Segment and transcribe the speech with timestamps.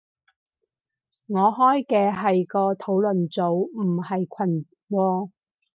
[1.27, 5.29] 我開嘅係個討論組，唔係群喎